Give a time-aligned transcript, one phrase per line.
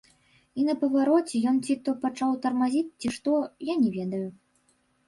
[0.61, 3.31] І на павароце ён ці то пачаў тармазіць, ці што,
[3.73, 4.25] я не ведаю.